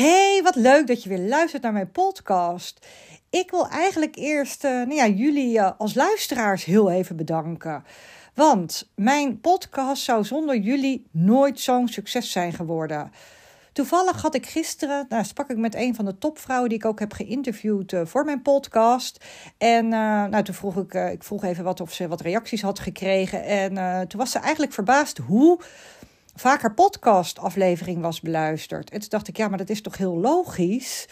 [0.00, 2.86] Hey, wat leuk dat je weer luistert naar mijn podcast.
[3.30, 7.84] Ik wil eigenlijk eerst uh, nou ja, jullie uh, als luisteraars heel even bedanken.
[8.34, 13.12] Want mijn podcast zou zonder jullie nooit zo'n succes zijn geworden.
[13.72, 16.98] Toevallig had ik gisteren, nou, sprak ik met een van de topvrouwen die ik ook
[16.98, 19.24] heb geïnterviewd uh, voor mijn podcast.
[19.58, 23.44] En nou, toen vroeg ik, ik vroeg even wat of ze wat reacties had gekregen.
[23.44, 25.60] En toen was ze eigenlijk verbaasd hoe
[26.40, 28.90] vaker podcastaflevering was beluisterd.
[28.90, 31.06] En toen dacht ik, ja, maar dat is toch heel logisch.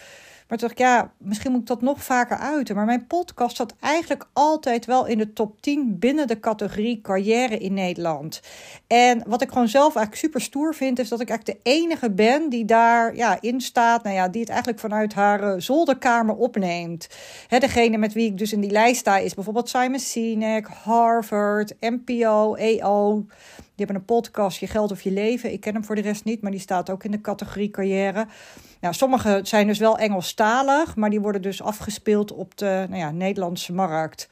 [0.48, 2.74] Maar toen dacht ik, ja, misschien moet ik dat nog vaker uiten.
[2.74, 7.58] Maar mijn podcast zat eigenlijk altijd wel in de top 10 binnen de categorie carrière
[7.58, 8.40] in Nederland.
[8.86, 12.10] En wat ik gewoon zelf eigenlijk super stoer vind, is dat ik eigenlijk de enige
[12.10, 14.02] ben die daar ja, in staat.
[14.02, 17.08] Nou ja, die het eigenlijk vanuit haar uh, zolderkamer opneemt.
[17.48, 21.74] Hè, degene met wie ik dus in die lijst sta is bijvoorbeeld Simon Sinek, Harvard,
[21.80, 23.26] NPO, EO.
[23.78, 25.52] Die hebben een podcast, Je Geld of Je Leven.
[25.52, 28.26] Ik ken hem voor de rest niet, maar die staat ook in de categorie carrière.
[28.80, 33.10] Nou, sommige zijn dus wel Engelstalig, maar die worden dus afgespeeld op de nou ja,
[33.10, 34.30] Nederlandse markt.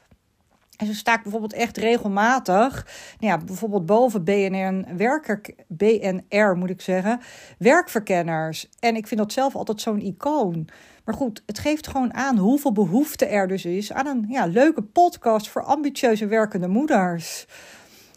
[0.77, 2.87] En zo sta bijvoorbeeld echt regelmatig,
[3.19, 7.19] nou ja, bijvoorbeeld boven BNR, werker, BNR moet ik zeggen,
[7.57, 8.69] werkverkenners.
[8.79, 10.67] En ik vind dat zelf altijd zo'n icoon.
[11.05, 14.81] Maar goed, het geeft gewoon aan hoeveel behoefte er dus is aan een ja, leuke
[14.81, 17.45] podcast voor ambitieuze werkende moeders.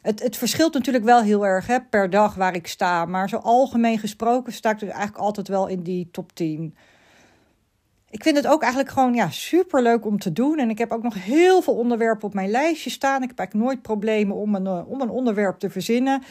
[0.02, 3.04] Het, het verschilt natuurlijk wel heel erg hè, per dag waar ik sta.
[3.04, 6.74] Maar zo algemeen gesproken sta ik dus eigenlijk altijd wel in die top 10.
[8.10, 10.58] Ik vind het ook eigenlijk gewoon ja, super leuk om te doen.
[10.58, 13.22] En ik heb ook nog heel veel onderwerpen op mijn lijstje staan.
[13.22, 16.22] Ik heb eigenlijk nooit problemen om een, eh, om een onderwerp te verzinnen.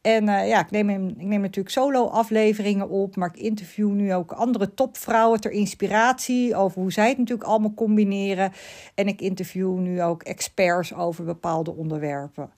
[0.00, 3.16] En uh, ja, ik neem, ik neem natuurlijk solo-afleveringen op.
[3.16, 6.56] Maar ik interview nu ook andere topvrouwen ter inspiratie.
[6.56, 8.52] Over hoe zij het natuurlijk allemaal combineren.
[8.94, 12.50] En ik interview nu ook experts over bepaalde onderwerpen.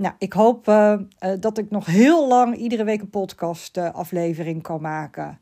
[0.00, 3.94] Nou, ik hoop uh, uh, dat ik nog heel lang iedere week een podcast uh,
[3.94, 5.38] aflevering kan maken.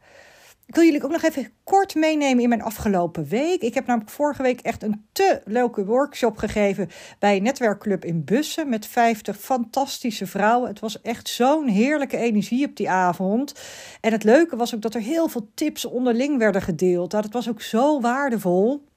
[0.66, 3.62] Ik wil jullie ook nog even kort meenemen in mijn afgelopen week.
[3.62, 8.24] Ik heb namelijk vorige week echt een te leuke workshop gegeven bij een netwerkclub in
[8.24, 10.68] Bussen met 50 fantastische vrouwen.
[10.68, 13.54] Het was echt zo'n heerlijke energie op die avond.
[14.00, 17.10] En het leuke was ook dat er heel veel tips onderling werden gedeeld.
[17.10, 18.87] Dat was ook zo waardevol.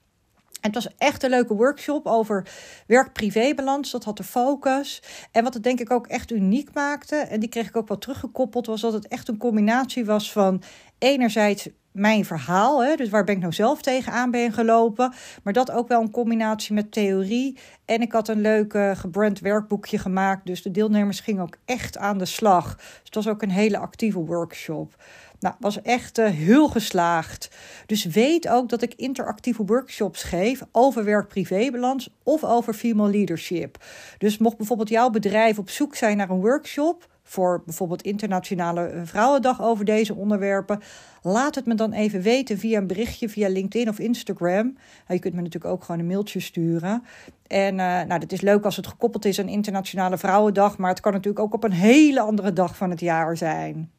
[0.61, 2.47] Het was echt een leuke workshop over
[2.88, 3.91] werk-privé-balans.
[3.91, 5.03] Dat had de focus.
[5.31, 7.97] En wat het denk ik ook echt uniek maakte, en die kreeg ik ook wel
[7.97, 10.61] teruggekoppeld, was dat het echt een combinatie was van
[10.97, 15.13] enerzijds mijn verhaal, hè, dus waar ben ik nou zelf tegenaan ben gelopen,
[15.44, 17.57] maar dat ook wel een combinatie met theorie.
[17.85, 22.17] En ik had een leuk gebrand werkboekje gemaakt, dus de deelnemers gingen ook echt aan
[22.17, 22.75] de slag.
[22.75, 24.95] Dus het was ook een hele actieve workshop.
[25.41, 27.50] Nou, was echt uh, heel geslaagd.
[27.85, 33.84] Dus weet ook dat ik interactieve workshops geef over werk-privébalans of over female leadership.
[34.18, 39.01] Dus mocht bijvoorbeeld jouw bedrijf op zoek zijn naar een workshop voor bijvoorbeeld Internationale eh,
[39.03, 40.81] Vrouwendag over deze onderwerpen,
[41.22, 44.78] laat het me dan even weten via een berichtje via LinkedIn of Instagram.
[45.07, 47.03] Je kunt me natuurlijk ook gewoon een mailtje sturen.
[47.47, 51.00] En uh, nou, dat is leuk als het gekoppeld is aan Internationale Vrouwendag, maar het
[51.00, 53.91] kan natuurlijk ook op een hele andere dag van het jaar zijn.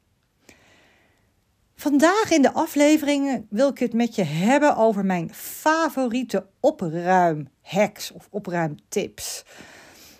[1.74, 8.28] Vandaag in de aflevering wil ik het met je hebben over mijn favoriete opruimhacks of
[8.30, 9.44] opruimtips.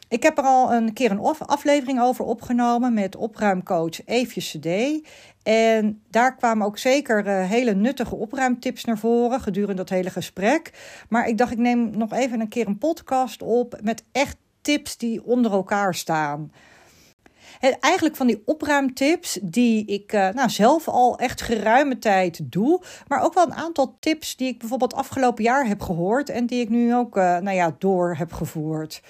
[0.09, 5.01] Ik heb er al een keer een aflevering over opgenomen met opruimcoach Eefje CD.
[5.43, 10.71] En daar kwamen ook zeker uh, hele nuttige opruimtips naar voren gedurende dat hele gesprek.
[11.09, 14.97] Maar ik dacht, ik neem nog even een keer een podcast op met echt tips
[14.97, 16.53] die onder elkaar staan
[17.71, 22.83] eigenlijk van die opruimtips die ik uh, nou, zelf al echt geruime tijd doe.
[23.09, 26.29] Maar ook wel een aantal tips die ik bijvoorbeeld afgelopen jaar heb gehoord.
[26.29, 29.03] En die ik nu ook uh, nou ja, door heb gevoerd.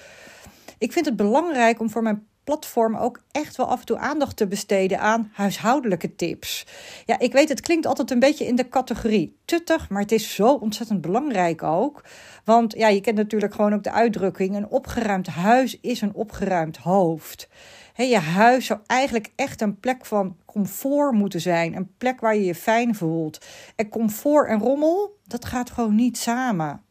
[0.77, 4.37] Ik vind het belangrijk om voor mijn platform ook echt wel af en toe aandacht
[4.37, 6.65] te besteden aan huishoudelijke tips.
[7.05, 10.35] Ja, ik weet, het klinkt altijd een beetje in de categorie tuttig, maar het is
[10.35, 12.03] zo ontzettend belangrijk ook.
[12.45, 16.77] Want ja, je kent natuurlijk gewoon ook de uitdrukking: een opgeruimd huis is een opgeruimd
[16.77, 17.47] hoofd
[17.95, 21.75] je huis zou eigenlijk echt een plek van comfort moeten zijn.
[21.75, 23.45] Een plek waar je je fijn voelt.
[23.75, 26.81] En comfort en rommel, dat gaat gewoon niet samen.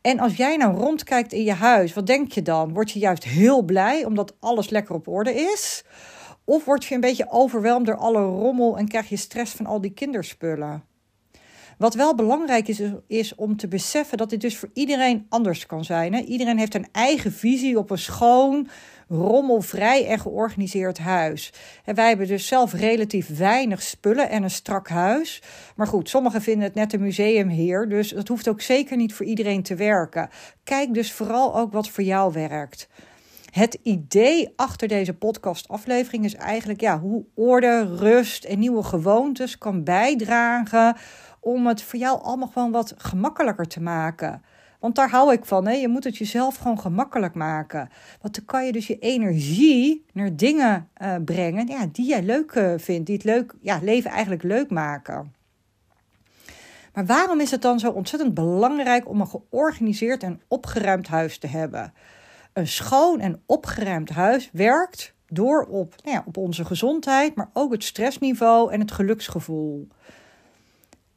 [0.00, 2.72] En als jij nou rondkijkt in je huis, wat denk je dan?
[2.72, 5.84] Word je juist heel blij omdat alles lekker op orde is?
[6.44, 9.80] Of word je een beetje overweldigd door alle rommel en krijg je stress van al
[9.80, 10.84] die kinderspullen?
[11.78, 15.84] Wat wel belangrijk is, is om te beseffen dat dit dus voor iedereen anders kan
[15.84, 16.14] zijn.
[16.14, 18.68] Iedereen heeft een eigen visie op een schoon,
[19.08, 21.52] rommelvrij en georganiseerd huis.
[21.84, 25.42] En wij hebben dus zelf relatief weinig spullen en een strak huis.
[25.76, 29.26] Maar goed, sommigen vinden het net een museumheer, dus dat hoeft ook zeker niet voor
[29.26, 30.28] iedereen te werken.
[30.64, 32.88] Kijk dus vooral ook wat voor jou werkt.
[33.50, 39.84] Het idee achter deze podcastaflevering is eigenlijk ja, hoe orde, rust en nieuwe gewoontes kan
[39.84, 40.96] bijdragen
[41.40, 44.42] om het voor jou allemaal gewoon wat gemakkelijker te maken.
[44.80, 45.66] Want daar hou ik van.
[45.66, 45.72] Hè?
[45.72, 47.88] Je moet het jezelf gewoon gemakkelijk maken.
[48.20, 52.72] Want dan kan je dus je energie naar dingen uh, brengen die jij leuk uh,
[52.76, 53.06] vindt.
[53.06, 55.34] Die het leuk, ja, leven eigenlijk leuk maken.
[56.96, 61.46] Maar waarom is het dan zo ontzettend belangrijk om een georganiseerd en opgeruimd huis te
[61.46, 61.92] hebben?
[62.52, 67.72] Een schoon en opgeruimd huis werkt door op, nou ja, op onze gezondheid, maar ook
[67.72, 69.88] het stressniveau en het geluksgevoel.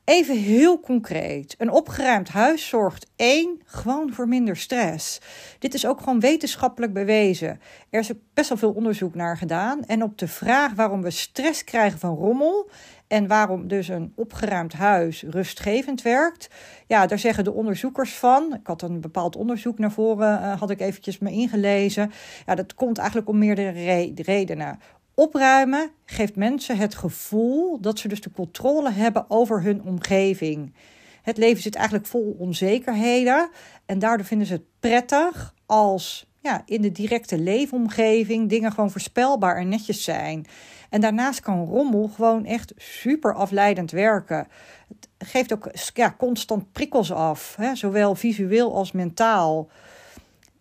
[0.09, 1.55] Even heel concreet.
[1.57, 5.21] Een opgeruimd huis zorgt één gewoon voor minder stress.
[5.59, 7.59] Dit is ook gewoon wetenschappelijk bewezen.
[7.89, 9.83] Er is best wel veel onderzoek naar gedaan.
[9.85, 12.69] En op de vraag waarom we stress krijgen van rommel
[13.07, 16.49] en waarom dus een opgeruimd huis rustgevend werkt.
[16.87, 18.53] Ja, daar zeggen de onderzoekers van.
[18.53, 22.11] Ik had een bepaald onderzoek naar voren, uh, had ik eventjes me ingelezen.
[22.45, 24.79] Ja, dat komt eigenlijk om meerdere redenen.
[25.19, 30.73] Opruimen geeft mensen het gevoel dat ze dus de controle hebben over hun omgeving.
[31.21, 33.49] Het leven zit eigenlijk vol onzekerheden
[33.85, 39.55] en daardoor vinden ze het prettig als ja, in de directe leefomgeving dingen gewoon voorspelbaar
[39.55, 40.45] en netjes zijn.
[40.89, 44.47] En daarnaast kan rommel gewoon echt super afleidend werken.
[44.87, 49.69] Het geeft ook ja, constant prikkels af, hè, zowel visueel als mentaal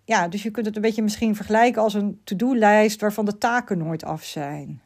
[0.09, 3.79] ja, dus je kunt het een beetje misschien vergelijken als een to-do-lijst waarvan de taken
[3.79, 4.83] nooit af zijn.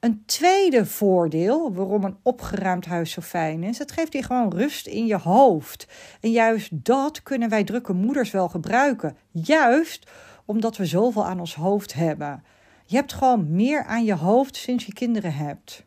[0.00, 4.86] Een tweede voordeel waarom een opgeruimd huis zo fijn is, het geeft je gewoon rust
[4.86, 5.86] in je hoofd.
[6.20, 9.16] En juist dat kunnen wij drukke moeders wel gebruiken.
[9.30, 10.10] Juist
[10.44, 12.44] omdat we zoveel aan ons hoofd hebben.
[12.86, 15.84] Je hebt gewoon meer aan je hoofd sinds je kinderen hebt.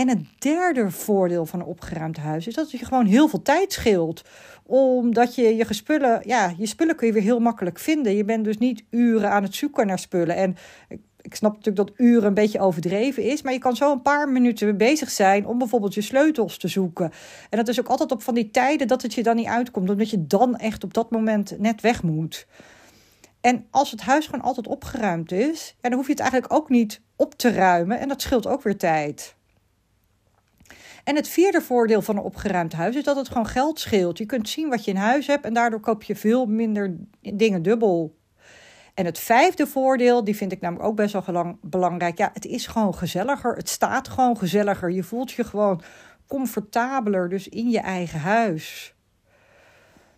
[0.00, 3.42] En het derde voordeel van een opgeruimd huis is dat het je gewoon heel veel
[3.42, 4.22] tijd scheelt.
[4.66, 8.16] Omdat je je spullen, ja, je spullen kun je weer heel makkelijk vinden.
[8.16, 10.36] Je bent dus niet uren aan het zoeken naar spullen.
[10.36, 10.56] En
[11.20, 13.42] ik, snap natuurlijk dat uren een beetje overdreven is.
[13.42, 17.12] Maar je kan zo een paar minuten bezig zijn om bijvoorbeeld je sleutels te zoeken.
[17.50, 19.90] En dat is ook altijd op van die tijden dat het je dan niet uitkomt.
[19.90, 22.46] Omdat je dan echt op dat moment net weg moet.
[23.40, 26.68] En als het huis gewoon altijd opgeruimd is, ja, dan hoef je het eigenlijk ook
[26.68, 27.98] niet op te ruimen.
[27.98, 29.38] En dat scheelt ook weer tijd.
[31.04, 34.18] En het vierde voordeel van een opgeruimd huis is dat het gewoon geld scheelt.
[34.18, 37.62] Je kunt zien wat je in huis hebt en daardoor koop je veel minder dingen
[37.62, 38.18] dubbel.
[38.94, 42.18] En het vijfde voordeel, die vind ik namelijk ook best wel belangrijk.
[42.18, 43.56] Ja, het is gewoon gezelliger.
[43.56, 44.90] Het staat gewoon gezelliger.
[44.90, 45.82] Je voelt je gewoon
[46.26, 48.94] comfortabeler dus in je eigen huis.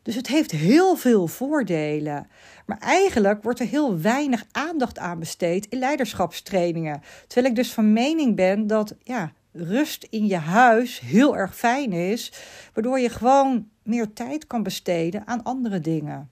[0.03, 2.27] Dus het heeft heel veel voordelen.
[2.67, 7.03] Maar eigenlijk wordt er heel weinig aandacht aan besteed in leiderschapstrainingen.
[7.27, 11.93] Terwijl ik dus van mening ben dat ja, rust in je huis heel erg fijn
[11.93, 12.33] is,
[12.75, 16.31] waardoor je gewoon meer tijd kan besteden aan andere dingen.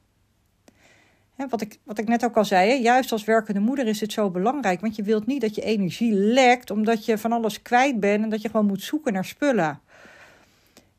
[1.49, 4.31] wat, ik, wat ik net ook al zei, juist als werkende moeder is het zo
[4.31, 8.23] belangrijk, want je wilt niet dat je energie lekt omdat je van alles kwijt bent
[8.23, 9.81] en dat je gewoon moet zoeken naar spullen.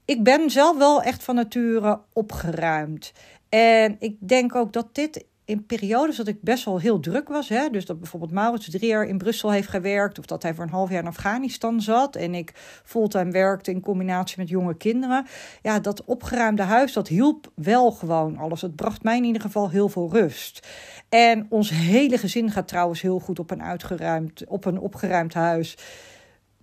[0.05, 3.13] Ik ben zelf wel echt van nature opgeruimd.
[3.49, 7.49] En ik denk ook dat dit in periodes dat ik best wel heel druk was.
[7.49, 10.19] Hè, dus dat bijvoorbeeld Maurits drie jaar in Brussel heeft gewerkt.
[10.19, 12.15] Of dat hij voor een half jaar in Afghanistan zat.
[12.15, 12.51] En ik
[12.83, 15.25] fulltime werkte in combinatie met jonge kinderen.
[15.61, 18.61] Ja, dat opgeruimde huis, dat hielp wel gewoon alles.
[18.61, 20.67] Het bracht mij in ieder geval heel veel rust.
[21.09, 25.77] En ons hele gezin gaat trouwens heel goed op een, uitgeruimd, op een opgeruimd huis.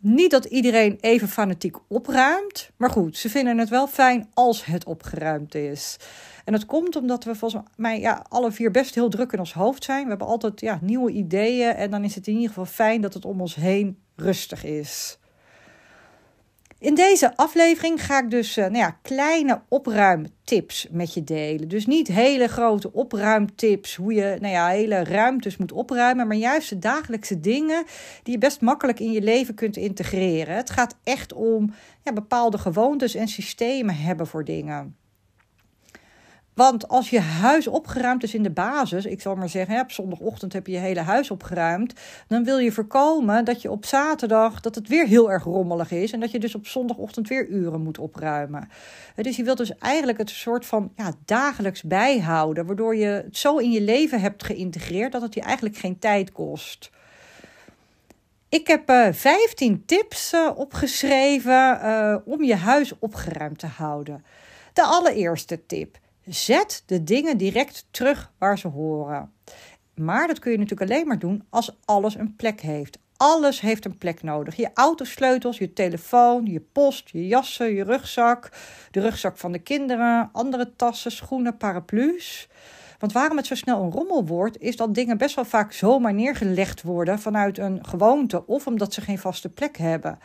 [0.01, 2.71] Niet dat iedereen even fanatiek opruimt.
[2.77, 5.97] Maar goed, ze vinden het wel fijn als het opgeruimd is.
[6.45, 9.53] En dat komt omdat we volgens mij ja, alle vier best heel druk in ons
[9.53, 10.03] hoofd zijn.
[10.03, 11.75] We hebben altijd ja, nieuwe ideeën.
[11.75, 15.19] En dan is het in ieder geval fijn dat het om ons heen rustig is.
[16.81, 21.69] In deze aflevering ga ik dus uh, nou ja, kleine opruimtips met je delen.
[21.69, 26.69] Dus niet hele grote opruimtips, hoe je nou ja, hele ruimtes moet opruimen, maar juist
[26.69, 27.85] de dagelijkse dingen
[28.23, 30.57] die je best makkelijk in je leven kunt integreren.
[30.57, 34.97] Het gaat echt om ja, bepaalde gewoontes en systemen hebben voor dingen.
[36.59, 40.53] Want als je huis opgeruimd is in de basis, ik zal maar zeggen, op zondagochtend
[40.53, 41.93] heb je je hele huis opgeruimd,
[42.29, 46.13] dan wil je voorkomen dat je op zaterdag dat het weer heel erg rommelig is
[46.13, 48.69] en dat je dus op zondagochtend weer uren moet opruimen.
[49.15, 53.57] Dus je wilt dus eigenlijk het soort van ja, dagelijks bijhouden, waardoor je het zo
[53.57, 56.91] in je leven hebt geïntegreerd dat het je eigenlijk geen tijd kost.
[58.49, 64.25] Ik heb uh, eh, 15 tips uh, opgeschreven om je huis opgeruimd te houden.
[64.73, 69.33] De allereerste tip Zet de dingen direct terug waar ze horen.
[69.95, 72.99] Maar dat kun je natuurlijk alleen maar doen als alles een plek heeft.
[73.17, 74.57] Alles heeft een plek nodig.
[74.57, 78.53] Je autosleutels, je telefoon, je post, je jassen, je rugzak,
[78.91, 82.49] de rugzak van de kinderen, andere tassen, schoenen, paraplu's.
[82.99, 86.15] Want waarom het zo snel een rommel wordt, is dat dingen best wel vaak zomaar
[86.15, 90.19] neergelegd worden vanuit een gewoonte of omdat ze geen vaste plek hebben.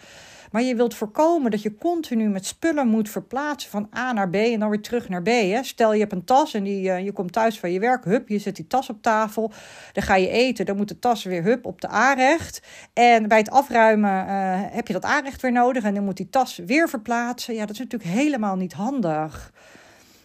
[0.53, 4.35] Maar je wilt voorkomen dat je continu met spullen moet verplaatsen van A naar B
[4.35, 5.27] en dan weer terug naar B.
[5.27, 5.63] Hè?
[5.63, 8.27] Stel je hebt een tas en die, uh, je komt thuis van je werk, hup,
[8.29, 9.51] je zet die tas op tafel.
[9.93, 12.61] Dan ga je eten, dan moet de tas weer hup op de aanrecht.
[12.93, 16.29] En bij het afruimen uh, heb je dat aanrecht weer nodig en dan moet die
[16.29, 17.53] tas weer verplaatsen.
[17.53, 19.53] Ja, dat is natuurlijk helemaal niet handig.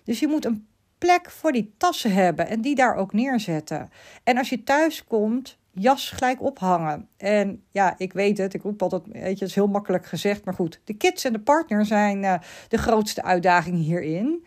[0.04, 0.66] Dus je moet een
[0.98, 3.90] plek voor die tassen hebben en die daar ook neerzetten.
[4.24, 7.08] En als je thuis komt, jas gelijk ophangen.
[7.16, 10.44] En ja, ik weet het, ik roep altijd, weet je, het is heel makkelijk gezegd,
[10.44, 10.80] maar goed.
[10.84, 12.34] De kids en de partner zijn uh,
[12.68, 14.46] de grootste uitdaging hierin.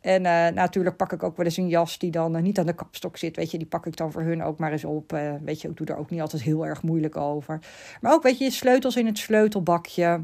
[0.00, 2.66] En uh, natuurlijk pak ik ook wel eens een jas die dan uh, niet aan
[2.66, 3.36] de kapstok zit.
[3.36, 5.10] Weet je, die pak ik dan voor hun ook maar eens op.
[5.44, 7.58] weet je, ik doe er ook niet altijd heel erg moeilijk over.
[8.00, 10.20] Maar ook, weet je sleutels in het sleutelbakje.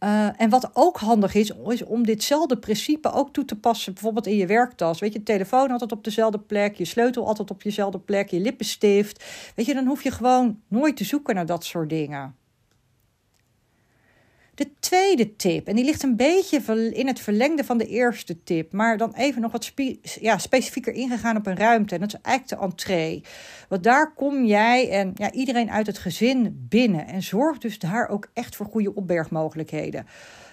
[0.00, 4.26] Uh, en wat ook handig is, is om ditzelfde principe ook toe te passen, bijvoorbeeld
[4.26, 5.00] in je werktas.
[5.00, 9.24] Weet je, telefoon altijd op dezelfde plek, je sleutel altijd op jezelfde plek, je lippenstift.
[9.54, 12.34] Weet je, dan hoef je gewoon nooit te zoeken naar dat soort dingen.
[14.56, 18.72] De tweede tip, en die ligt een beetje in het verlengde van de eerste tip,
[18.72, 19.72] maar dan even nog wat
[20.36, 21.94] specifieker ingegaan op een ruimte.
[21.94, 23.24] En dat is eigenlijk de entree.
[23.68, 27.06] Want daar kom jij en ja, iedereen uit het gezin binnen.
[27.06, 30.06] En zorg dus daar ook echt voor goede opbergmogelijkheden.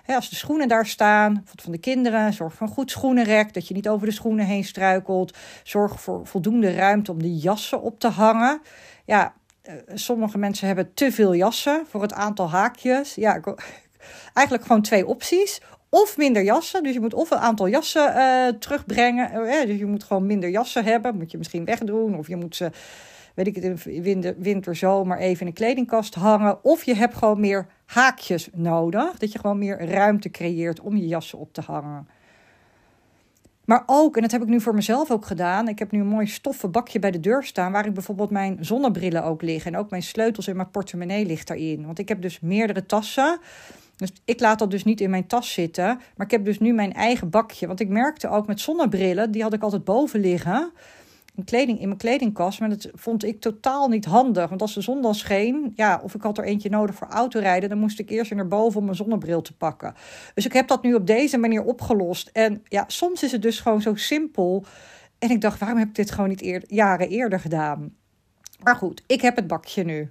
[0.05, 3.73] als de schoenen daar staan, van de kinderen, zorg voor een goed schoenenrek, dat je
[3.73, 5.37] niet over de schoenen heen struikelt.
[5.63, 8.61] Zorg voor voldoende ruimte om de jassen op te hangen.
[9.05, 13.15] Ja, eh, sommige mensen hebben te veel jassen voor het aantal haakjes.
[13.15, 13.39] Ja,
[14.33, 15.61] eigenlijk gewoon twee opties.
[15.89, 16.83] Of minder jassen.
[16.83, 19.31] Dus je moet of een aantal jassen uh, terugbrengen.
[19.33, 21.17] Uh, dus je moet gewoon minder jassen hebben.
[21.17, 22.17] Moet je misschien wegdoen.
[22.17, 22.71] Of je moet ze,
[23.33, 26.63] weet ik het, in winter, winter zomer even in een kledingkast hangen.
[26.63, 29.17] Of je hebt gewoon meer haakjes nodig.
[29.17, 32.07] Dat je gewoon meer ruimte creëert om je jassen op te hangen.
[33.65, 35.67] Maar ook, en dat heb ik nu voor mezelf ook gedaan.
[35.67, 37.71] Ik heb nu een mooi stoffen bakje bij de deur staan.
[37.71, 39.73] Waar ik bijvoorbeeld mijn zonnebrillen ook liggen.
[39.73, 41.85] En ook mijn sleutels en mijn portemonnee ligt daarin.
[41.85, 43.39] Want ik heb dus meerdere tassen.
[43.95, 45.85] Dus ik laat dat dus niet in mijn tas zitten.
[45.85, 47.67] Maar ik heb dus nu mijn eigen bakje.
[47.67, 50.71] Want ik merkte ook met zonnebrillen, die had ik altijd boven liggen.
[51.35, 52.59] In, kleding, in mijn kledingkast.
[52.59, 54.49] Maar dat vond ik totaal niet handig.
[54.49, 57.69] Want als de zon dan scheen, ja, of ik had er eentje nodig voor autorijden,
[57.69, 59.93] dan moest ik eerst naar boven om mijn zonnebril te pakken.
[60.33, 62.29] Dus ik heb dat nu op deze manier opgelost.
[62.33, 64.65] En ja, soms is het dus gewoon zo simpel.
[65.19, 67.95] En ik dacht, waarom heb ik dit gewoon niet eer, jaren eerder gedaan?
[68.63, 70.09] Maar goed, ik heb het bakje nu.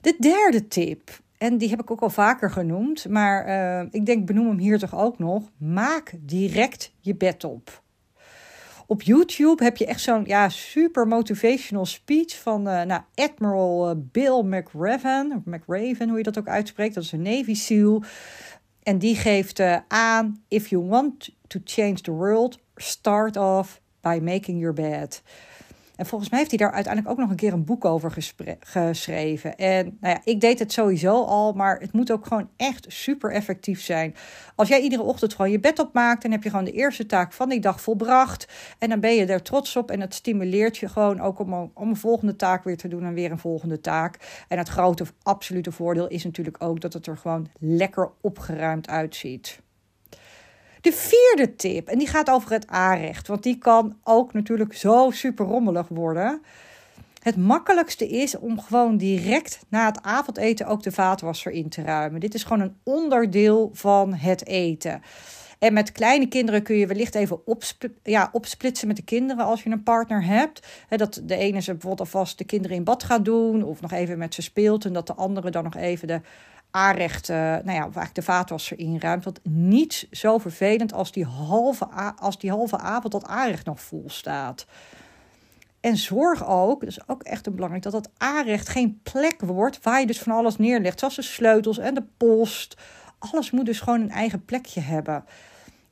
[0.00, 1.20] De derde tip.
[1.42, 3.08] En die heb ik ook al vaker genoemd.
[3.08, 5.42] Maar uh, ik denk, benoem hem hier toch ook nog.
[5.56, 7.82] Maak direct je bed op.
[8.86, 13.96] Op YouTube heb je echt zo'n ja, super motivational speech van uh, nou, Admiral uh,
[13.98, 16.94] Bill McRaven, McRaven, hoe je dat ook uitspreekt.
[16.94, 18.02] Dat is een Navy SEAL.
[18.82, 24.58] En die geeft aan: If you want to change the world, start off by making
[24.60, 25.22] your bed.
[26.02, 28.12] En volgens mij heeft hij daar uiteindelijk ook nog een keer een boek over
[28.60, 29.56] geschreven.
[29.56, 33.32] En nou ja, ik deed het sowieso al, maar het moet ook gewoon echt super
[33.32, 34.14] effectief zijn.
[34.54, 37.32] Als jij iedere ochtend gewoon je bed opmaakt, dan heb je gewoon de eerste taak
[37.32, 38.48] van die dag volbracht.
[38.78, 41.88] En dan ben je er trots op en het stimuleert je gewoon ook om, om
[41.88, 44.44] een volgende taak weer te doen en weer een volgende taak.
[44.48, 49.60] En het grote absolute voordeel is natuurlijk ook dat het er gewoon lekker opgeruimd uitziet.
[50.82, 55.10] De vierde tip, en die gaat over het aanrecht, want die kan ook natuurlijk zo
[55.10, 56.42] super rommelig worden.
[57.22, 62.20] Het makkelijkste is om gewoon direct na het avondeten ook de vaatwasser in te ruimen.
[62.20, 65.02] Dit is gewoon een onderdeel van het eten.
[65.58, 67.40] En met kleine kinderen kun je wellicht even
[68.02, 70.66] ja, opsplitsen met de kinderen als je een partner hebt.
[70.88, 74.18] dat de ene ze bijvoorbeeld alvast de kinderen in bad gaat doen of nog even
[74.18, 74.84] met ze speelt.
[74.84, 76.20] En dat de andere dan nog even de
[76.72, 79.24] aanrecht, uh, nou ja, of eigenlijk de vaatwasser inruimt.
[79.24, 84.04] Want niets zo vervelend als die halve, als die halve avond dat aanrecht nog vol
[84.06, 84.66] staat.
[85.80, 90.00] En zorg ook, dat is ook echt belangrijk, dat dat aanrecht geen plek wordt waar
[90.00, 90.98] je dus van alles neerlegt.
[90.98, 92.76] Zoals de sleutels en de post.
[93.18, 95.24] Alles moet dus gewoon een eigen plekje hebben.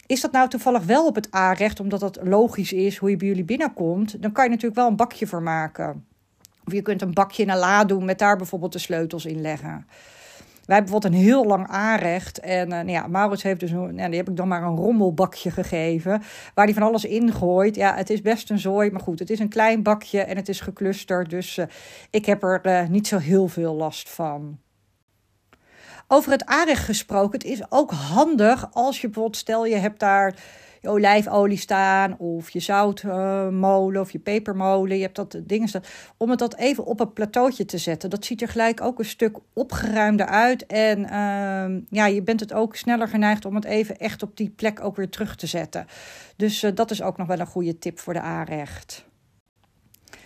[0.06, 3.28] Is dat nou toevallig wel op het aanrecht, omdat dat logisch is hoe je bij
[3.28, 4.22] jullie binnenkomt?
[4.22, 6.06] Dan kan je natuurlijk wel een bakje voor maken.
[6.64, 9.40] Of je kunt een bakje in een la doen met daar bijvoorbeeld de sleutels in
[9.40, 9.86] leggen.
[10.70, 12.40] Wij hebben bijvoorbeeld een heel lang aanrecht.
[12.40, 15.50] En uh, nou ja, Maurits heeft dus, een, die heb ik dan maar een rommelbakje
[15.50, 16.22] gegeven.
[16.54, 17.74] Waar hij van alles ingooit.
[17.74, 18.90] Ja, het is best een zooi.
[18.90, 21.30] Maar goed, het is een klein bakje en het is geclusterd.
[21.30, 21.64] Dus uh,
[22.10, 24.58] ik heb er uh, niet zo heel veel last van.
[26.06, 27.38] Over het aanrecht gesproken.
[27.38, 30.34] Het is ook handig als je bijvoorbeeld, stel je hebt daar
[30.80, 34.96] je olijfolie staan of je zoutmolen of je pepermolen.
[34.96, 35.82] Je hebt dat dingen staan.
[36.16, 38.10] Om het dat even op een plateautje te zetten.
[38.10, 40.66] Dat ziet er gelijk ook een stuk opgeruimder uit.
[40.66, 44.50] En ehm, ja, je bent het ook sneller geneigd om het even echt op die
[44.50, 45.86] plek ook weer terug te zetten.
[46.36, 49.08] Dus uh, dat is ook nog wel een goede tip voor de aanrecht.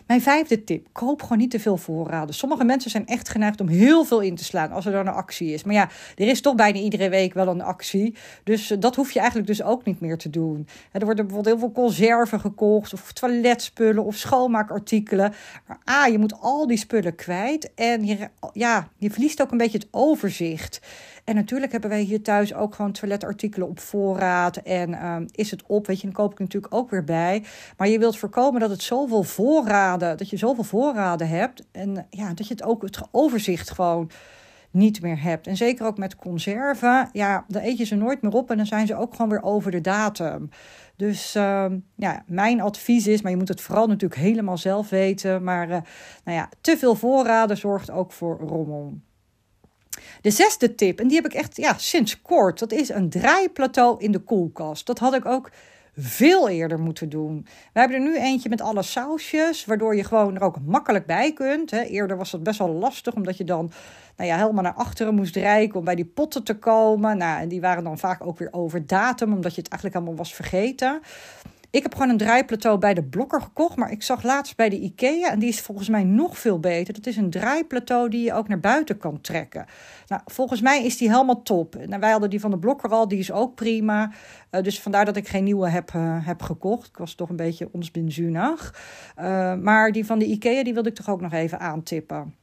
[0.07, 2.35] Mijn vijfde tip: koop gewoon niet te veel voorraden.
[2.35, 5.13] Sommige mensen zijn echt geneigd om heel veel in te slaan als er dan een
[5.13, 5.65] actie is.
[5.65, 8.15] Maar ja, er is toch bijna iedere week wel een actie.
[8.45, 10.67] Dus uh, dat hoef je eigenlijk dus ook niet meer te doen.
[10.93, 15.35] Er worden bijvoorbeeld heel veel conserven gekocht, of toiletspullen of schoonmaakartikelen.
[15.67, 17.71] Maar A, je moet al die spullen kwijt.
[17.75, 20.81] En je, ja, je verliest ook een beetje het overzicht.
[21.25, 24.57] En natuurlijk hebben wij hier thuis ook gewoon toiletartikelen op voorraad.
[24.57, 27.45] En um, is het op, weet je, dan koop ik natuurlijk ook weer bij.
[27.77, 29.23] Maar je wilt voorkomen dat het zoveel
[29.99, 31.67] dat je zoveel voorraden hebt.
[31.73, 34.11] En ja, dat je het ook het overzicht gewoon
[34.71, 35.47] niet meer hebt.
[35.47, 37.09] En zeker ook met conserven.
[37.13, 39.43] Ja, dan eet je ze nooit meer op en dan zijn ze ook gewoon weer
[39.43, 40.49] over de datum.
[40.97, 45.45] Dus uh, ja, mijn advies is, maar je moet het vooral natuurlijk helemaal zelf weten.
[45.45, 45.77] Maar uh,
[46.25, 48.99] nou ja, te veel voorraden zorgt ook voor rommel.
[50.21, 54.01] De zesde tip, en die heb ik echt ja, sinds kort, dat is een draaiplateau
[54.01, 54.87] in de koelkast.
[54.87, 55.51] Dat had ik ook
[55.97, 57.47] veel eerder moeten doen.
[57.73, 61.33] We hebben er nu eentje met alle sausjes, waardoor je gewoon er ook makkelijk bij
[61.33, 61.73] kunt.
[61.73, 63.73] Eerder was dat best wel lastig, omdat je dan
[64.17, 67.17] nou ja, helemaal naar achteren moest rijken om bij die potten te komen.
[67.17, 70.25] Nou, en die waren dan vaak ook weer over datum, omdat je het eigenlijk allemaal
[70.25, 71.01] was vergeten.
[71.75, 74.79] Ik heb gewoon een draaiplateau bij de Blokker gekocht, maar ik zag laatst bij de
[74.79, 76.95] IKEA en die is volgens mij nog veel beter.
[76.95, 79.67] Dat is een draaiplateau die je ook naar buiten kan trekken.
[80.07, 81.75] Nou, volgens mij is die helemaal top.
[81.87, 84.13] Nou, wij hadden die van de Blokker al, die is ook prima.
[84.51, 86.89] Uh, dus vandaar dat ik geen nieuwe heb, uh, heb gekocht.
[86.89, 88.75] Ik was toch een beetje onsbenzunig.
[89.19, 92.35] Uh, maar die van de IKEA, die wilde ik toch ook nog even aantippen.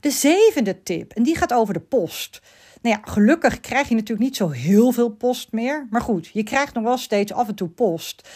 [0.00, 2.40] De zevende tip, en die gaat over de post.
[2.82, 5.86] Nou ja, gelukkig krijg je natuurlijk niet zo heel veel post meer.
[5.90, 8.28] Maar goed, je krijgt nog wel steeds af en toe post.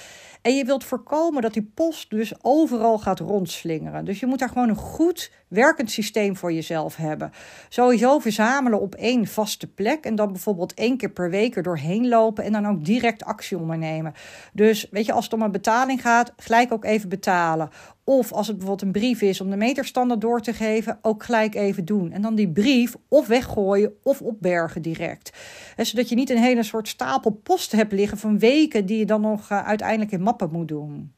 [0.43, 4.05] En je wilt voorkomen dat die post dus overal gaat rondslingeren.
[4.05, 7.33] Dus je moet daar gewoon een goed werkend systeem voor jezelf hebben.
[7.69, 12.09] Sowieso verzamelen op één vaste plek en dan bijvoorbeeld één keer per week er doorheen
[12.09, 14.15] lopen en dan ook direct actie ondernemen.
[14.53, 17.71] Dus weet je, als het om een betaling gaat, gelijk ook even betalen.
[18.11, 21.55] Of als het bijvoorbeeld een brief is om de meterstanden door te geven, ook gelijk
[21.55, 22.13] even doen.
[22.13, 25.33] En dan die brief of weggooien of opbergen direct.
[25.77, 29.05] En zodat je niet een hele soort stapel post hebt liggen van weken die je
[29.07, 31.13] dan nog uh, uiteindelijk in mappen moet doen.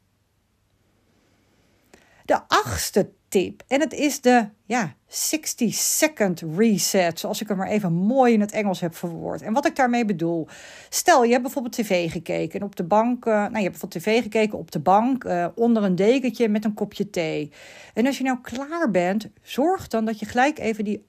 [2.25, 3.63] De achtste tip.
[3.67, 8.41] En het is de ja, 60 second reset, zoals ik hem maar even mooi in
[8.41, 9.43] het Engels heb verwoord.
[9.43, 10.49] En wat ik daarmee bedoel,
[10.89, 14.05] stel je hebt bijvoorbeeld tv gekeken en op de bank, uh, nou je hebt bijvoorbeeld
[14.05, 17.53] tv gekeken op de bank uh, onder een dekentje met een kopje thee.
[17.95, 21.05] En als je nou klaar bent, zorg dan dat je gelijk even die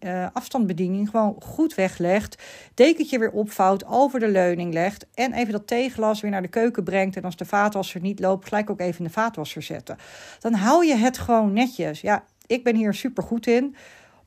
[0.00, 2.42] uh, afstandbediening gewoon goed weglegt,
[2.74, 6.84] dekentje weer opvouwt, over de leuning legt en even dat theeglas weer naar de keuken
[6.84, 9.96] brengt en als de vaatwasser niet loopt, gelijk ook even in de vaatwasser zetten.
[10.38, 12.00] Dan hou je het gewoon netjes.
[12.00, 13.76] Ja, ik ben hier super goed in.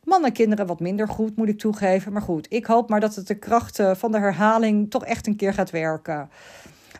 [0.03, 2.13] Mannen en kinderen wat minder goed, moet ik toegeven.
[2.13, 5.35] Maar goed, ik hoop maar dat het de kracht van de herhaling toch echt een
[5.35, 6.29] keer gaat werken.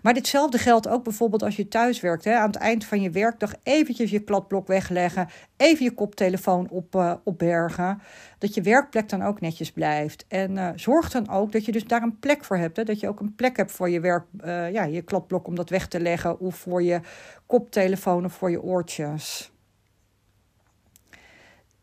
[0.02, 2.24] Maar ditzelfde geldt ook bijvoorbeeld als je thuis werkt.
[2.24, 5.30] Hè, aan het eind van je werkdag eventjes je kladblok wegleggen.
[5.58, 8.02] Even je koptelefoon op, uh, opbergen.
[8.38, 10.26] Dat je werkplek dan ook netjes blijft.
[10.28, 12.86] En uh, zorg dan ook dat je dus daar een plek voor hebt.
[12.86, 14.26] Dat je ook een plek hebt voor je werk,
[14.72, 16.40] ja, je kladblok om dat weg te leggen.
[16.40, 17.00] Of voor je
[17.46, 19.52] koptelefoon of voor je oortjes.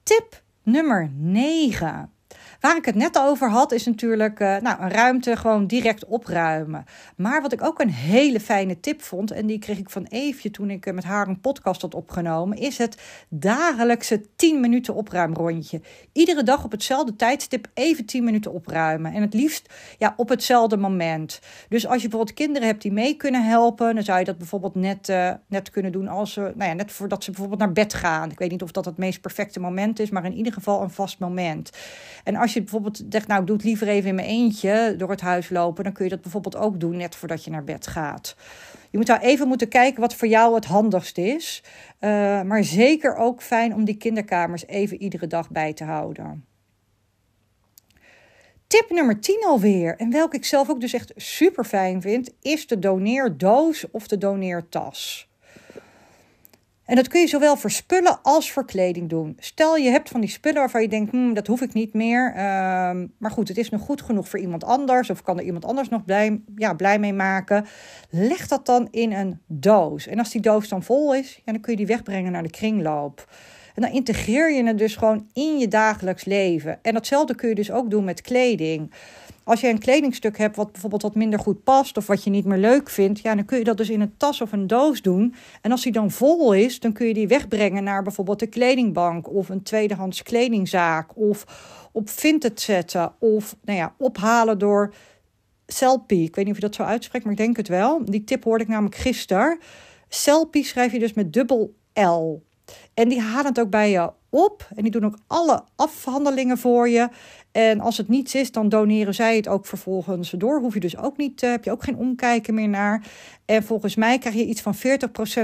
[0.09, 2.09] Tip nummer 9.
[2.61, 6.85] Waar ik het net over had, is natuurlijk uh, nou, een ruimte gewoon direct opruimen.
[7.17, 10.51] Maar wat ik ook een hele fijne tip vond, en die kreeg ik van Eefje
[10.51, 15.81] toen ik uh, met haar een podcast had opgenomen, is het dagelijkse 10 minuten opruimrondje.
[16.13, 19.13] Iedere dag op hetzelfde tijdstip even 10 minuten opruimen.
[19.13, 21.41] En het liefst ja, op hetzelfde moment.
[21.69, 24.75] Dus als je bijvoorbeeld kinderen hebt die mee kunnen helpen, dan zou je dat bijvoorbeeld
[24.75, 27.95] net, uh, net kunnen doen als ze, nou ja, net voordat ze bijvoorbeeld naar bed
[27.95, 28.31] gaan.
[28.31, 30.91] Ik weet niet of dat het meest perfecte moment is, maar in ieder geval een
[30.91, 31.71] vast moment.
[32.25, 35.11] En als je bijvoorbeeld zegt, nou, ik doe het liever even in mijn eentje door
[35.11, 37.87] het huis lopen, dan kun je dat bijvoorbeeld ook doen net voordat je naar bed
[37.87, 38.37] gaat.
[38.91, 41.63] Je moet daar even moeten kijken wat voor jou het handigst is.
[42.01, 42.11] Uh,
[42.43, 46.45] maar zeker ook fijn om die kinderkamers even iedere dag bij te houden.
[48.67, 52.67] Tip nummer 10 alweer, en welke ik zelf ook dus echt super fijn vind, is
[52.67, 55.28] de doneerdoos of de doneertas.
[56.89, 59.37] En dat kun je zowel voor spullen als voor kleding doen.
[59.39, 62.29] Stel je hebt van die spullen waarvan je denkt, hm, dat hoef ik niet meer.
[62.31, 62.37] Uh,
[63.19, 65.11] maar goed, het is nog goed genoeg voor iemand anders.
[65.11, 67.67] Of kan er iemand anders nog blij, ja, blij mee maken.
[68.11, 70.07] Leg dat dan in een doos.
[70.07, 72.51] En als die doos dan vol is, ja, dan kun je die wegbrengen naar de
[72.51, 73.29] kringloop.
[73.75, 76.79] En dan integreer je het dus gewoon in je dagelijks leven.
[76.83, 78.93] En datzelfde kun je dus ook doen met kleding.
[79.49, 82.45] Als je een kledingstuk hebt wat bijvoorbeeld wat minder goed past of wat je niet
[82.45, 85.03] meer leuk vindt, ja, dan kun je dat dus in een tas of een doos
[85.03, 85.35] doen.
[85.63, 89.31] En als die dan vol is, dan kun je die wegbrengen naar bijvoorbeeld de kledingbank
[89.31, 91.45] of een tweedehands kledingzaak of
[91.93, 94.95] op Vinted zetten of nou ja, ophalen door
[95.67, 96.25] Selfie.
[96.25, 98.05] Ik weet niet of je dat zo uitspreekt, maar ik denk het wel.
[98.05, 99.59] Die tip hoorde ik namelijk gisteren.
[100.09, 102.43] Selfie schrijf je dus met dubbel L.
[102.95, 104.69] En die halen het ook bij je op.
[104.75, 107.09] En die doen ook alle afhandelingen voor je.
[107.53, 110.61] En als het niets is, dan doneren zij het ook vervolgens door.
[110.61, 113.07] Hoef je dus ook niet, uh, heb je ook geen omkijken meer naar.
[113.45, 114.79] En volgens mij krijg je iets van 40%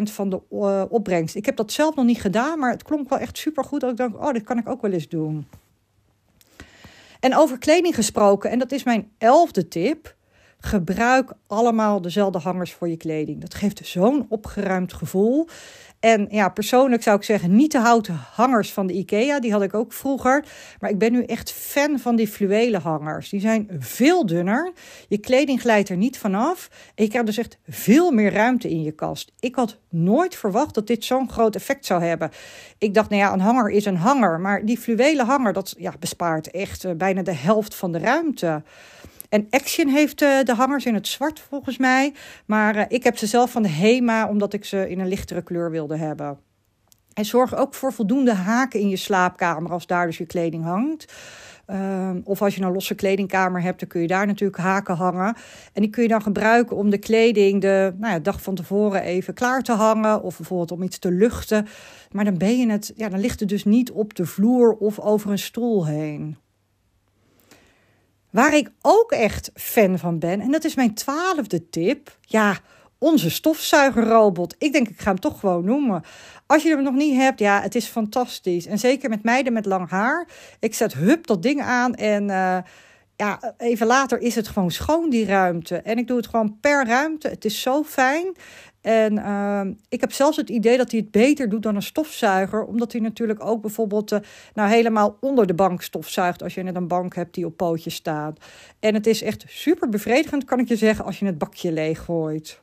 [0.02, 1.34] van de uh, opbrengst.
[1.34, 3.80] Ik heb dat zelf nog niet gedaan, maar het klonk wel echt super goed.
[3.80, 5.46] Dat ik dacht, oh, dit kan ik ook wel eens doen.
[7.20, 10.14] En over kleding gesproken, en dat is mijn elfde tip.
[10.58, 13.40] Gebruik allemaal dezelfde hangers voor je kleding.
[13.40, 15.48] Dat geeft zo'n opgeruimd gevoel.
[16.04, 19.40] En ja, persoonlijk zou ik zeggen, niet de houten hangers van de IKEA.
[19.40, 20.44] Die had ik ook vroeger.
[20.80, 23.28] Maar ik ben nu echt fan van die fluwelen hangers.
[23.28, 24.72] Die zijn veel dunner.
[25.08, 26.70] Je kleding glijdt er niet vanaf.
[26.94, 29.32] Je krijgt dus echt veel meer ruimte in je kast.
[29.40, 32.30] Ik had nooit verwacht dat dit zo'n groot effect zou hebben.
[32.78, 34.40] Ik dacht, nou ja, een hanger is een hanger.
[34.40, 38.62] Maar die fluwelen hanger, dat ja, bespaart echt uh, bijna de helft van de ruimte.
[39.28, 42.14] En Action heeft uh, de hangers in het zwart volgens mij.
[42.46, 45.42] Maar uh, ik heb ze zelf van de Hema, omdat ik ze in een lichtere
[45.42, 46.38] kleur wilde hebben.
[47.14, 51.12] En zorg ook voor voldoende haken in je slaapkamer als daar dus je kleding hangt.
[51.70, 55.36] Uh, of als je een losse kledingkamer hebt, dan kun je daar natuurlijk haken hangen.
[55.72, 59.02] En die kun je dan gebruiken om de kleding de nou ja, dag van tevoren
[59.02, 60.22] even klaar te hangen.
[60.22, 61.66] Of bijvoorbeeld om iets te luchten.
[62.10, 64.98] Maar dan ben je het, ja, dan ligt het dus niet op de vloer of
[64.98, 66.36] over een stoel heen.
[68.34, 72.18] Waar ik ook echt fan van ben, en dat is mijn twaalfde tip.
[72.20, 72.58] Ja,
[72.98, 74.54] onze stofzuigerrobot.
[74.58, 76.02] Ik denk, ik ga hem toch gewoon noemen.
[76.46, 78.66] Als je hem nog niet hebt, ja, het is fantastisch.
[78.66, 80.28] En zeker met meiden met lang haar.
[80.60, 82.58] Ik zet hup dat ding aan en uh,
[83.16, 85.76] ja, even later is het gewoon schoon, die ruimte.
[85.76, 87.28] En ik doe het gewoon per ruimte.
[87.28, 88.36] Het is zo fijn.
[88.84, 92.64] En uh, ik heb zelfs het idee dat hij het beter doet dan een stofzuiger.
[92.64, 94.18] Omdat hij natuurlijk ook bijvoorbeeld uh,
[94.54, 96.42] nou helemaal onder de bank stofzuigt.
[96.42, 98.38] Als je net een bank hebt die op pootjes staat.
[98.80, 102.04] En het is echt super bevredigend, kan ik je zeggen, als je het bakje leeg
[102.04, 102.60] gooit.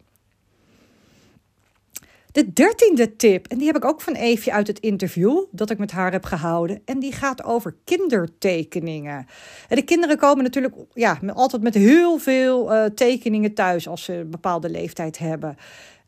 [2.31, 5.77] De dertiende tip, en die heb ik ook van Eefje uit het interview dat ik
[5.77, 6.81] met haar heb gehouden.
[6.85, 9.25] En die gaat over kindertekeningen.
[9.67, 14.13] En de kinderen komen natuurlijk ja, altijd met heel veel uh, tekeningen thuis als ze
[14.13, 15.57] een bepaalde leeftijd hebben.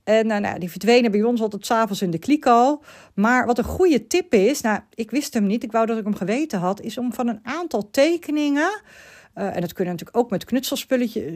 [0.03, 2.81] En uh, nou, die verdwenen bij ons altijd s'avonds in de kliko.
[3.13, 6.03] Maar wat een goede tip is, nou, ik wist hem niet, ik wou dat ik
[6.03, 8.81] hem geweten had, is om van een aantal tekeningen
[9.35, 10.45] uh, en dat kunnen natuurlijk ook met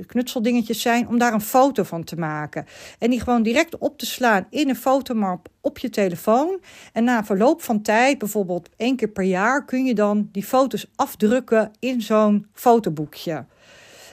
[0.05, 2.65] knutseldingetjes zijn, om daar een foto van te maken.
[2.99, 6.59] En die gewoon direct op te slaan in een fotomap op je telefoon.
[6.93, 10.91] En na verloop van tijd, bijvoorbeeld één keer per jaar, kun je dan die foto's
[10.95, 13.45] afdrukken in zo'n fotoboekje.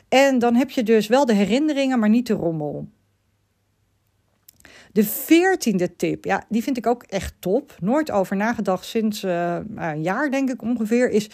[0.09, 2.89] En dan heb je dus wel de herinneringen, maar niet de rommel.
[4.95, 7.77] De veertiende tip, ja, die vind ik ook echt top.
[7.81, 11.31] Nooit over nagedacht sinds uh, een jaar, denk ik ongeveer, is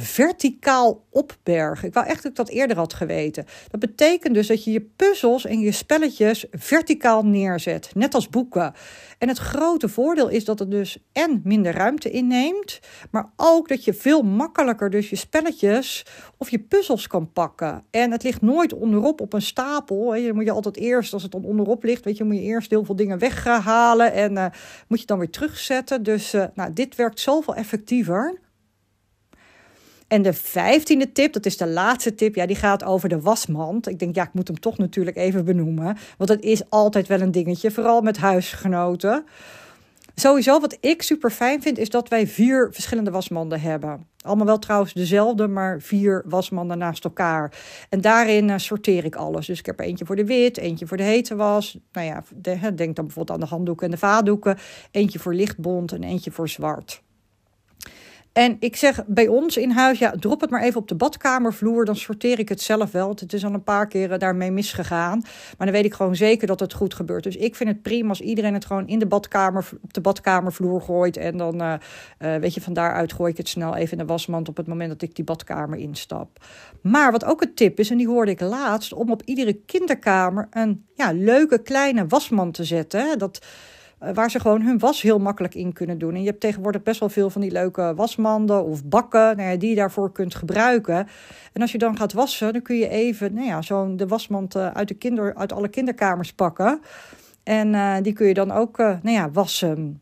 [0.00, 1.88] verticaal opbergen.
[1.88, 3.46] Ik wou echt dat ik dat eerder had geweten.
[3.70, 8.74] Dat betekent dus dat je je puzzels en je spelletjes verticaal neerzet, net als boeken.
[9.18, 13.84] En het grote voordeel is dat het dus en minder ruimte inneemt, maar ook dat
[13.84, 17.84] je veel makkelijker dus je spelletjes of je puzzels kan pakken.
[17.90, 20.14] En het ligt nooit onderop op een stapel.
[20.14, 22.70] Je moet je altijd eerst, als het dan onderop ligt, weet je, moet je eerst
[22.70, 24.46] heel veel dingen weghalen en uh,
[24.88, 26.02] moet je dan weer terugzetten.
[26.02, 28.38] Dus uh, nou, dit werkt zoveel effectiever.
[30.10, 33.88] En de vijftiende tip, dat is de laatste tip, ja, die gaat over de wasmand.
[33.88, 35.96] Ik denk, ja, ik moet hem toch natuurlijk even benoemen.
[36.18, 39.24] Want het is altijd wel een dingetje, vooral met huisgenoten.
[40.14, 44.06] Sowieso, wat ik super fijn vind, is dat wij vier verschillende wasmanden hebben.
[44.20, 47.52] Allemaal wel trouwens dezelfde, maar vier wasmanden naast elkaar.
[47.88, 49.46] En daarin uh, sorteer ik alles.
[49.46, 51.78] Dus ik heb eentje voor de wit, eentje voor de hete was.
[51.92, 54.58] Nou ja, de, denk dan bijvoorbeeld aan de handdoeken en de vaatdoeken.
[54.90, 57.02] Eentje voor lichtbont en eentje voor zwart.
[58.40, 61.84] En ik zeg bij ons in huis, ja, drop het maar even op de badkamervloer.
[61.84, 63.08] Dan sorteer ik het zelf wel.
[63.08, 65.20] Het is al een paar keren daarmee misgegaan.
[65.58, 67.22] Maar dan weet ik gewoon zeker dat het goed gebeurt.
[67.22, 70.80] Dus ik vind het prima als iedereen het gewoon in de badkamer, op de badkamervloer
[70.80, 71.16] gooit.
[71.16, 71.74] En dan, uh,
[72.18, 74.66] uh, weet je, van daaruit gooi ik het snel even in de wasmand op het
[74.66, 76.44] moment dat ik die badkamer instap.
[76.82, 80.46] Maar wat ook een tip is, en die hoorde ik laatst, om op iedere kinderkamer
[80.50, 83.18] een ja, leuke kleine wasmand te zetten.
[83.18, 83.48] Dat eh,
[84.14, 86.14] waar ze gewoon hun was heel makkelijk in kunnen doen.
[86.14, 89.56] En je hebt tegenwoordig best wel veel van die leuke wasmanden of bakken nou ja,
[89.56, 91.08] die je daarvoor kunt gebruiken.
[91.52, 94.54] En als je dan gaat wassen, dan kun je even nou ja, zo'n de wasmand
[94.54, 96.80] eh, uit, de kinder, uit alle kinderkamers pakken.
[97.42, 100.00] En uh, die kun je dan ook nou ja, wassen.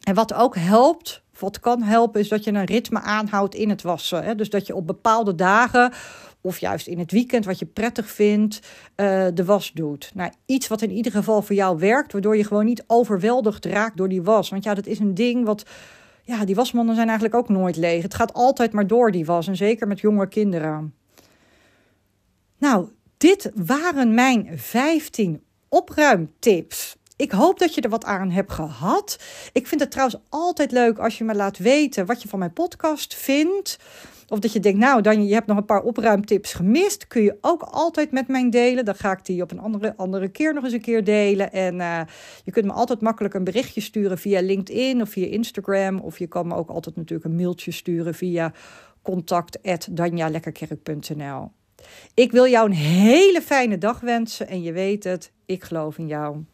[0.00, 3.82] En wat ook helpt, wat kan helpen, is dat je een ritme aanhoudt in het
[3.82, 4.24] wassen.
[4.24, 4.34] Hè?
[4.34, 5.92] Dus dat je op bepaalde dagen
[6.40, 8.60] of juist in het weekend, wat je prettig vindt,
[8.96, 10.10] uh, de was doet.
[10.14, 13.96] Nou, iets wat in ieder geval voor jou werkt, waardoor je gewoon niet overweldigd raakt
[13.96, 14.48] door die was.
[14.48, 15.64] Want ja, dat is een ding wat.
[16.22, 18.02] Ja, die wasmannen zijn eigenlijk ook nooit leeg.
[18.02, 19.48] Het gaat altijd maar door, die was.
[19.48, 20.94] En zeker met jonge kinderen.
[22.58, 26.96] Nou, dit waren mijn 15 opruimtips.
[27.16, 29.18] Ik hoop dat je er wat aan hebt gehad.
[29.52, 32.52] Ik vind het trouwens altijd leuk als je me laat weten wat je van mijn
[32.52, 33.78] podcast vindt.
[34.30, 37.06] Of dat je denkt, nou, dan, je hebt nog een paar opruimtips gemist.
[37.06, 38.84] Kun je ook altijd met mij delen.
[38.84, 41.52] Dan ga ik die op een andere, andere keer nog eens een keer delen.
[41.52, 42.00] En uh,
[42.44, 45.98] je kunt me altijd makkelijk een berichtje sturen via LinkedIn of via Instagram.
[45.98, 48.52] Of je kan me ook altijd natuurlijk een mailtje sturen via
[49.02, 51.50] contact.danjalekkerkerk.nl
[52.14, 54.48] Ik wil jou een hele fijne dag wensen.
[54.48, 56.44] En je weet het, ik geloof in jou.